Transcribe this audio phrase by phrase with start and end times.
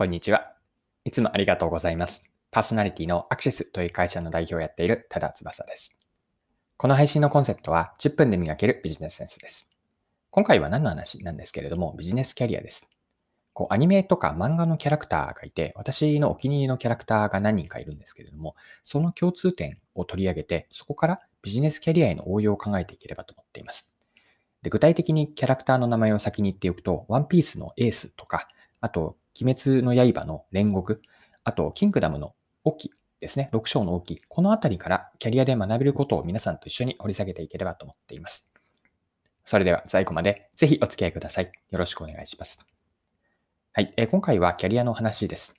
[0.00, 0.54] こんにちは。
[1.04, 2.24] いつもありがとうございます。
[2.50, 5.94] パーソナリティのアクシスという会社の代表をやっている多田翼です。
[6.78, 9.68] この配信のコンセプトは10分で磨けるビジネスセンスです。
[10.30, 12.88] 今回は何の話なんですけれども、ビジネスキャリアです。
[13.52, 23.92] こうアニメとか漫画のキャラクターがいて、私のお気に入りのキャラクターが何人かいるんですけれども、その共通点を取り上げて、そこからビジネスキャリアへの応用を考えていければと思っています。
[24.62, 28.48] で具体的にキャラクターの名前を先に言っておくと、ワンピースのエースとか、
[28.80, 31.02] あと、鬼滅の刃の煉獄、
[31.44, 32.90] あと、キングダムのオキ
[33.20, 38.48] ですね、6章のオキ、このあたりからキャリアで学べることを皆さんと一緒に掘り下げていければと思っています。
[39.44, 41.52] それでは最後までぜひお付き合いください。
[41.70, 42.64] よろしくお願いします。
[43.72, 45.54] はい、え今回はキャリアの話です。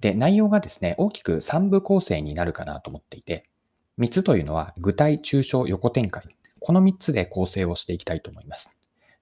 [0.00, 3.48] で、内容がですね、大きく3部構成になるかなと思っていて、
[3.98, 6.24] 3つというのは具体、抽象、横展開。
[6.60, 8.70] この3つで構成をしていきたいと思います。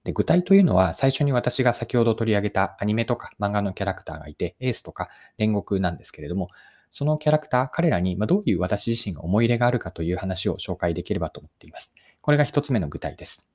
[0.03, 6.49] で、具体というのは最初に私が先ほど取り上げたアニメとか漫画のキャラクターがいて、エースとか煉獄なんですけれども、
[6.89, 11.93] そのキャラクター、彼らにどういう私自身が思い入れがあるかという話を紹介できればと思っています。
[12.21, 13.49] これが1つ目の具体です。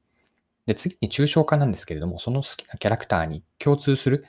[0.67, 4.25] で、次に抽象化なんですけれども、その好きなキャラクターに共通する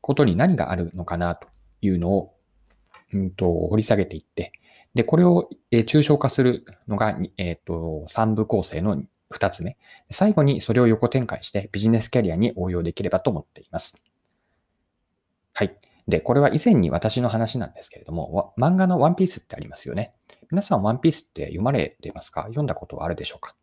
[0.00, 1.48] ことに何があるのかなと
[1.80, 2.34] いうのを、
[3.12, 4.52] うんと、掘り下げていって、
[4.94, 9.02] で、これを、抽象化するのが、えっ、と、3部構成の
[9.34, 9.76] 2つ目。
[10.10, 14.00] 最後にそれを横展開してビジネスキャリアに応用できればと思っています。
[15.52, 15.78] はい。
[16.06, 20.14] で、これは以前に私の話なんですけれども、漫画のワンピースってありますよね。
[20.50, 22.42] 皆さんワンピースって読まれてますか？
[22.42, 23.56] 読んだことはあるでしょうか？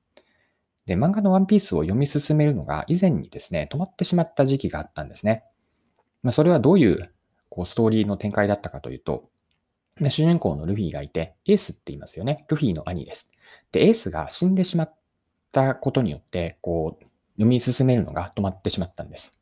[0.85, 5.45] で、漫画のワンピースを読み進めるのが以前にですね、止まってしまった時期があったんですね。
[6.23, 7.13] まあ、それはどういう
[7.47, 9.29] こうストーリーの展開だったかというと、
[10.09, 12.45] 主人公のルフィがいて、エースって言いますよね。
[12.49, 13.31] ルフィの兄です。
[13.71, 14.97] で、エースが死んでしまっ
[15.53, 19.39] たことによって、こう、読み進めるのが止まってしまったんです。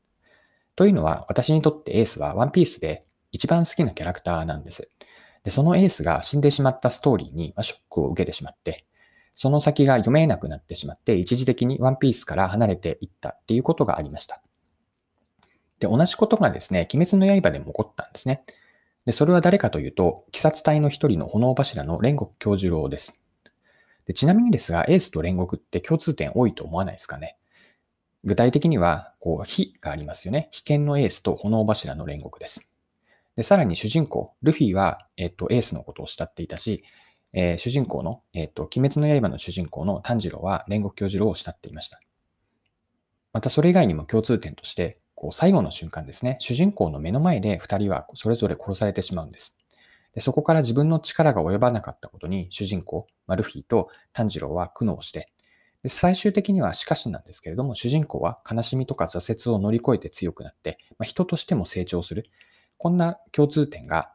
[0.76, 4.90] というのは、私にとってエースはワンピースで一番好きなキャラクターなんです。
[5.44, 8.86] で、そのエースが死んでしまったストーリーにショックを受けてしまって、
[9.32, 14.42] その先が読めなくなってしまって、一時的にワンピースから離れていったっていうことがありました。
[15.80, 18.44] で、同じことがですね、鬼滅の刃でも起こったんですね。
[19.06, 23.21] で、それは誰かというと、鬼殺隊の一人の炎柱の煉獄教授郎です。
[24.12, 27.38] でちなみにですが、エースと煉獄って共通点多いと思わないですかね？
[28.26, 30.50] 具体的には、こう、火がありますよね。
[30.52, 32.70] 被験のエースと炎柱の煉獄です。
[33.38, 36.84] で、さらに主人公、ルフィは、えっと、エースのことを慕っていたし、
[37.32, 42.02] えー主人公の、えっと、鬼滅の刃の主人公の炭治郎は煉獄教授郎を慕っていました。
[43.32, 49.56] またそれ以外にも共通点として、こう最後の瞬間ですね、主人公の目の前で2人はそれぞれ殺されてしまうんです。
[50.14, 55.32] でそこから自分の力が及ばなかったことに主人公、まあルフィと炭治郎は苦悩して、
[55.84, 62.30] で最終的にはしかしなんですけれども、主人公は悲しみとか挫折を乗り越えて強くなって、まあ、人としても成長する。
[62.78, 64.12] こんな共通点が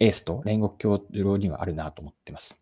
[0.00, 2.60] エースと煉獄教授にはあるなと思ってます。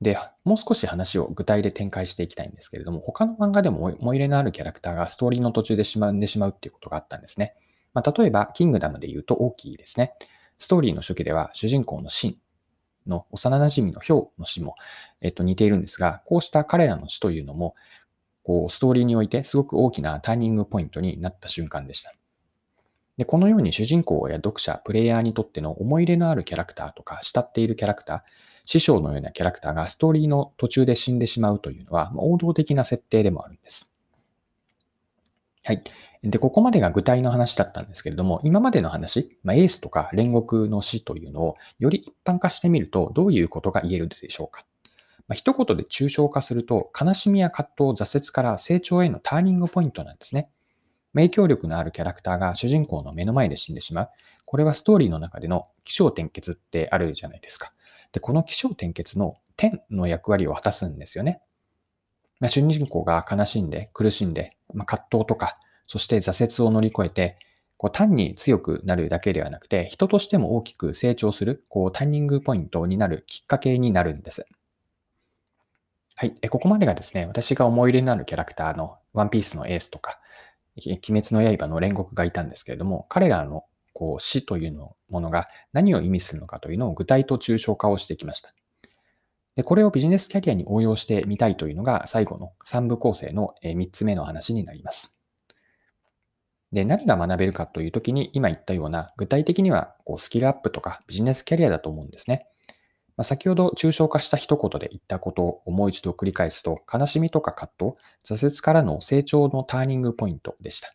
[0.00, 7.54] で、もう少し話を具体で展開していきたいんですけれども、他の漫画でも思い思い入れのあるキャラクターがストーリーの途中でしまうんでしまうっていうことがあったんですね。
[7.94, 10.14] まあ、例えば、キングダムで言うと大きいですね。
[10.58, 12.36] ストーリーの初期では主人公のシン
[13.08, 14.74] の幼馴染のヒョウの死も、
[15.20, 17.74] えっと、似ているんですが、こうした彼らの死というのも、
[18.42, 22.12] こう、ストーリーにおいてすごく大きなターニングポイントになった瞬間でした。
[23.16, 28.20] で、このように主人公や読者、プレイヤーにとっての思い入れのあるキャラクターとか、慕っているキャラクター、
[28.64, 33.87] 師匠のようなキャラクターがストーリーの途中で死んでしまうというのは、まあ王道的な設定でもあるんです。
[35.64, 35.82] はい。
[36.22, 44.64] で、ここまでが具体の話だったんですけれども、今までの話、まあ、エースとか煉獄の死というのをより一般化してみると、どういうことが言えるでしょうか。
[45.28, 50.50] まあ、一言で抽象化すると、悲しみや葛藤、挫折から成長へのターニングポイントなんですね。
[51.14, 54.10] 影響力のあるキャラクターが主人公の目の前で死んでしまう。
[54.44, 57.72] これはストーリーの中での起承転結ってあるじゃないですか。
[58.12, 61.42] で、この起承転結の点の役割を果たすんですよね。
[62.40, 65.56] まあ、主人公が悲しんで、苦しんで、まあ、葛藤とか、
[65.86, 67.38] そして挫折を乗り越えて、
[67.76, 74.44] こう単に強くなるだけではなくて、人としても大きく成長する、こうターニングポイントになるきっかけになるんです。
[76.16, 76.34] はい。
[76.42, 80.18] えここまでがですね、私が思い入れのあるキャラクターのワンピースのエースとか、
[80.76, 88.52] 鬼滅の刃の煉獄がいたんですけれども、彼らのこう死というのものが何を意味するのかというのを具体と抽象化をしてきました。
[89.58, 95.18] で、これをビジネスキャリアに応用してみたいというのが最後の3部構成の3つ目の話になります。
[96.70, 102.46] で、何が学べるかというときに今言ったような具体的にはこうスキルアップとかビジネスキャリアだと思うんですね。
[103.16, 110.94] まあ、先ほど抽象化した一言で言ったことをもう一度繰り返すと、悲しみとか葛藤、挫折からの成長のターニングポイントでした。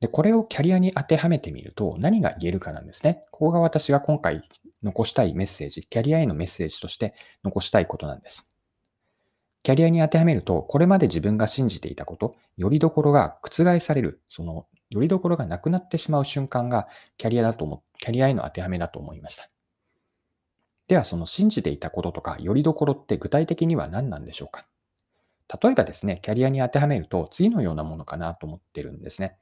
[0.00, 3.22] で、これをキャリアに当てはめてみると何が言えるかなんですね。
[3.30, 4.42] ここが私が今回
[4.82, 7.14] 残したいメッセージ、キャリアへのメッセージとして
[7.44, 8.44] 残したいことなんです。
[9.62, 19.48] キャリアに当てはめると、これまで自分が信じていたこと、よりどころが覆される、そのよりどころがなくなってしまう瞬間がキャリアだと思、キャリアへの当てはめだと思いました。
[20.86, 24.66] では、その信じていたこととか、よりどころって具体的には何なんでしょうか
[25.62, 29.36] 例えばですね、キャリアに当てはめると、次のようなものかなと思ってるんですね。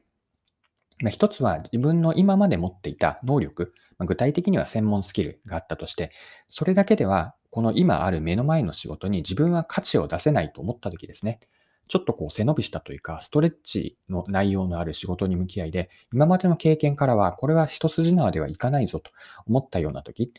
[1.11, 6.11] 一つは自分の今まで持っていた能力ま、具体的には専門スキルがあったとして、
[6.47, 11.41] それだけではこの今ある目の前の仕事に自分は価値を出せないと思った時ですね。
[11.89, 19.11] ちょっとこう背伸びしたというか、ストレッチの内容のある仕事に向き合いで、今までの経験からはこれは一筋縄ではいかないぞと
[19.47, 20.33] 思ったような時、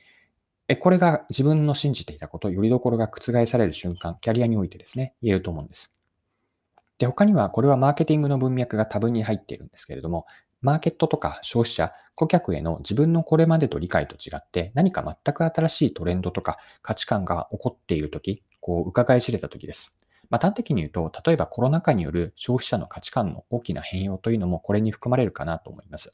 [0.79, 5.93] これが自分の信じていたこと、よりどころが覆される瞬間、キャリアにおいてですね、言えると思うんです。
[6.97, 10.25] で、他にはこれはマーケティングの文脈が多分に入っているんですけれども、
[10.61, 19.91] マーケットとか消費者、顧客への自分のこれまでと理解と違って何か全く新しいトレンドとか価値観が起こっているとき、こう伺い知れたときです。
[20.29, 26.11] まあ、端的に言うと、例えばコロナ禍による消費者の価値観の大きな変容というのもこれに含まれるかなと思います。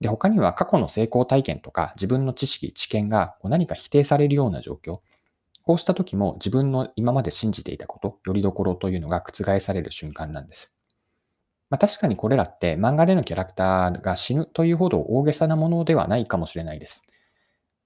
[0.00, 5.00] で、他には過去の成功体験とか自分の知識、知見がこう何か否定されるような状況、
[5.64, 10.74] こうした時も自分の今まで信じていたこと、よりどころというのが覆される瞬間なんです。
[11.72, 17.02] まあ、確かにこれらって漫画でのキャラクターが死ぬというほど大げさなものではないかもしれないです。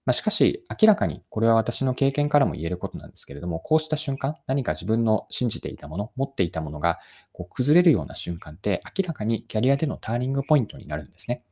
[0.05, 6.99] まあ、しかし、明らかにこれは私の経験からも言えることなんですけれども、こうした瞬間、何か自分の信じていたもの、持っていたものが
[7.31, 11.45] こう崩れるような瞬間って、明らかにキャリアでのターニングポイントになるんですね。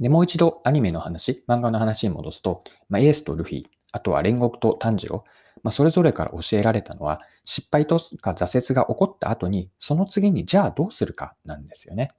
[0.00, 5.22] で、もう一度アニメの話、漫画の話に戻すと、まあ、エースとルフィ、あとは煉獄と炭治郎、
[5.62, 12.12] まあ、それぞれから教えられたのは、失敗とか挫折が起こった後に、その次にじゃあどうするかなんですよね。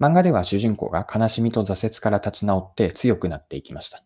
[0.00, 4.02] 漫画では主人公が悲しみと挫折から立ち直って強くなっていきました。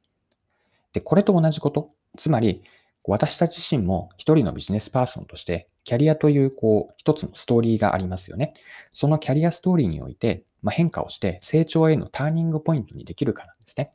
[0.92, 2.62] で、これと同じこと、つまり、
[3.04, 8.52] 私たち自身も一人のビジネスパーソンとして、キャリアというこう一つのストーリーがありますよね。
[8.90, 13.92] そのキャリアストーリーにおいて、まあ、変化をして成長へのターニングポイントにできるかなんですね。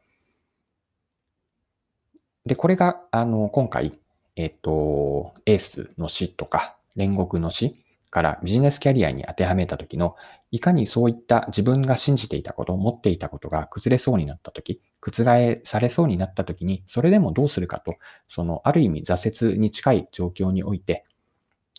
[2.46, 3.92] で、これが、あの、今回、
[4.36, 10.16] えっと、エースの死とか、煉獄の死からビジネスキャリアに当てはめた時の、
[10.52, 17.96] いかにそういった自分が信じていたこと、持っていたことが崩れそうになった時、覆されそうになった時に、それでもどうするかと、
[18.28, 21.06] そのある意味挫折に近い状況において、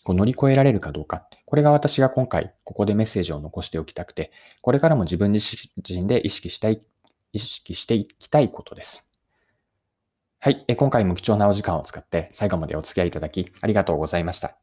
[0.03, 1.27] こう乗り越えられるかどうか。
[1.45, 4.31] これが私が今回ここでメッセージを残しておきたくて、
[4.61, 5.57] これからも自分自
[5.87, 6.79] 身で意識したい、
[7.33, 9.14] 意識していきたいことです。
[10.45, 10.63] はい。
[10.75, 14.55] 今回も貴重なお時間を使って最後までお付き合いいただきありがとうございました。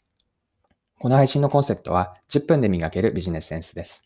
[1.00, 4.04] この配信のコンセプトは10分で磨けるビジネスセンスです。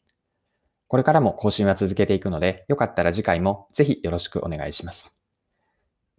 [0.88, 5.12] これからも更新は続けていくので、よかったら次回もぜひよろしくお願いします。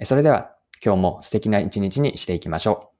[0.04, 0.52] それでは
[0.86, 2.97] 今日も素敵な一日にしていきましょう。